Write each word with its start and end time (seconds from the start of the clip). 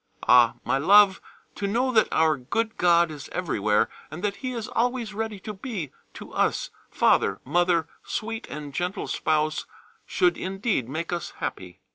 Ah! 0.27 0.55
my 0.65 0.79
love, 0.79 1.21
to 1.53 1.67
know 1.67 1.91
that 1.91 2.07
our 2.11 2.35
good 2.35 2.75
God 2.79 3.11
is 3.11 3.29
everywhere, 3.31 3.87
and 4.09 4.23
that 4.23 4.37
He 4.37 4.51
is 4.53 4.67
always 4.67 5.13
ready 5.13 5.39
to 5.41 5.53
be 5.53 5.91
to 6.15 6.33
us, 6.33 6.71
Father, 6.89 7.39
Mother, 7.45 7.87
sweet 8.03 8.47
and 8.49 8.73
gentle 8.73 9.05
Spouse, 9.05 9.67
should 10.07 10.37
indeed 10.37 10.89
make 10.89 11.13
us 11.13 11.33
happy. 11.37 11.81